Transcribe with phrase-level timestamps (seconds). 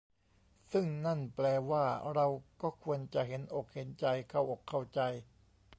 [0.71, 2.27] ซึ่งนั่นแปลว่า เรา
[2.61, 5.01] ก็ควรจะ เห็นอกเห็นใจ เข้าอกเข้าใจ